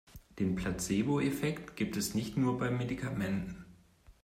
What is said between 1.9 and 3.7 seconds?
es nicht nur bei Medikamenten.